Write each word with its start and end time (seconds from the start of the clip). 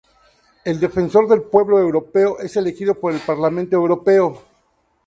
El 0.65 0.79
defensor 0.79 1.27
del 1.27 1.43
pueblo 1.43 1.77
europeo 1.77 2.39
es 2.39 2.57
elegido 2.57 2.95
por 2.95 3.13
el 3.13 3.19
Parlamento 3.19 3.75
Europeo. 3.75 4.41